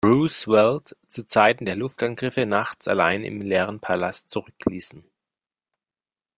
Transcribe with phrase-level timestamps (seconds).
[0.03, 5.03] Roosevelt zu Zeiten der Luftangriffe nachts allein im leeren Palast zurückließen.